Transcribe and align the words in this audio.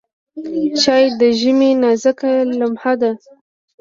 چای 0.81 1.03
د 1.19 1.21
ژمي 1.39 1.71
نازکه 1.81 2.31
لمحه 2.59 2.93
ده. 3.01 3.11